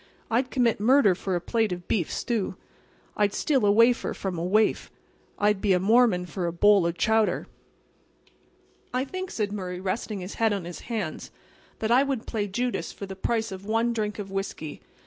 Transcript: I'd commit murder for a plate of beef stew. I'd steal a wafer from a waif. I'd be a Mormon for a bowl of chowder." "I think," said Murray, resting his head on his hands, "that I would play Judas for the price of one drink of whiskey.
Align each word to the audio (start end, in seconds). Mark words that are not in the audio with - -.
I'd 0.31 0.49
commit 0.49 0.79
murder 0.79 1.13
for 1.13 1.35
a 1.35 1.39
plate 1.39 1.71
of 1.71 1.87
beef 1.87 2.09
stew. 2.11 2.55
I'd 3.15 3.35
steal 3.35 3.63
a 3.67 3.71
wafer 3.71 4.15
from 4.15 4.35
a 4.39 4.43
waif. 4.43 4.89
I'd 5.37 5.61
be 5.61 5.73
a 5.73 5.79
Mormon 5.79 6.25
for 6.25 6.47
a 6.47 6.51
bowl 6.51 6.87
of 6.87 6.97
chowder." 6.97 7.45
"I 8.95 9.05
think," 9.05 9.29
said 9.29 9.51
Murray, 9.51 9.79
resting 9.79 10.21
his 10.21 10.33
head 10.41 10.53
on 10.53 10.65
his 10.65 10.79
hands, 10.89 11.29
"that 11.77 11.91
I 11.91 12.01
would 12.01 12.25
play 12.25 12.47
Judas 12.47 12.91
for 12.91 13.05
the 13.05 13.15
price 13.15 13.51
of 13.51 13.67
one 13.67 13.93
drink 13.93 14.17
of 14.17 14.31
whiskey. 14.31 14.81